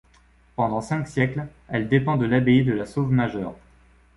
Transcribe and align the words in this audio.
Pendant 0.55 0.81
cinq 0.81 1.07
siècles, 1.07 1.45
elle 1.67 1.87
dépend 1.87 2.17
de 2.17 2.25
l'abbaye 2.25 2.63
de 2.63 2.73
La 2.73 2.87
Sauve-Majeure. 2.87 3.53